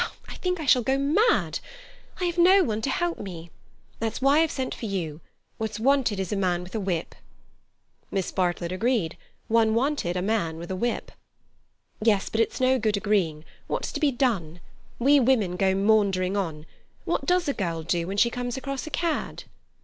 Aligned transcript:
I 0.27 0.33
think 0.33 0.59
I 0.59 0.65
shall 0.65 0.81
go 0.81 0.97
mad. 0.97 1.59
I 2.19 2.23
have 2.25 2.39
no 2.39 2.63
one 2.63 2.81
to 2.81 2.89
help 2.89 3.19
me. 3.19 3.51
That's 3.99 4.19
why 4.19 4.39
I've 4.39 4.49
sent 4.49 4.73
for 4.73 4.87
you. 4.87 5.21
What's 5.59 5.79
wanted 5.79 6.19
is 6.19 6.31
a 6.31 6.35
man 6.35 6.63
with 6.63 6.73
a 6.73 6.79
whip." 6.79 7.13
Miss 8.09 8.31
Bartlett 8.31 8.71
agreed: 8.71 9.15
one 9.47 9.75
wanted 9.75 10.17
a 10.17 10.23
man 10.23 10.57
with 10.57 10.71
a 10.71 10.75
whip. 10.75 11.11
"Yes—but 12.03 12.41
it's 12.41 12.59
no 12.59 12.79
good 12.79 12.97
agreeing. 12.97 13.45
What's 13.67 13.91
to 13.91 13.99
be 13.99 14.09
done? 14.11 14.59
We 14.97 15.19
women 15.19 15.55
go 15.55 15.75
maundering 15.75 16.35
on. 16.35 16.65
What 17.05 17.27
does 17.27 17.47
a 17.47 17.53
girl 17.53 17.83
do 17.83 18.07
when 18.07 18.17
she 18.17 18.31
comes 18.31 18.57
across 18.57 18.87
a 18.87 18.89
cad?" 18.89 19.43